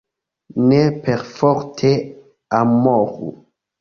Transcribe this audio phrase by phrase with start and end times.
[0.69, 1.93] Ne perforte
[2.61, 3.33] amoru!